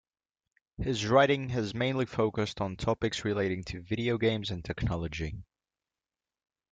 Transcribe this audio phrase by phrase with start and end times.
[0.79, 5.35] His writing has mainly focused on topics relating to video games and technology.